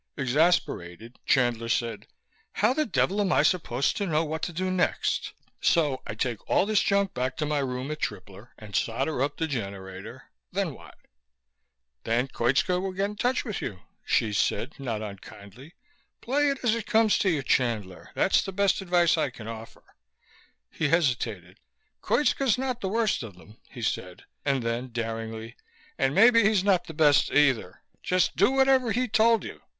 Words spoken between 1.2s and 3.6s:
Chandler said, "How the devil am I